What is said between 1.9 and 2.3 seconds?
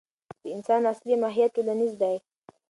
دی.